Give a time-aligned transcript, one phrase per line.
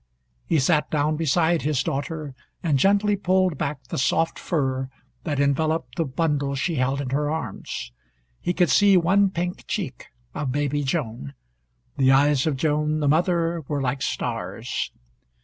[0.47, 4.89] He sat down beside his daughter, and gently pulled back the soft fur
[5.25, 7.91] that enveloped the bundle she held in her arms.
[8.39, 11.35] He could see one pink cheek of baby Joan.
[11.97, 14.91] The eyes of Joan, the mother, were like stars.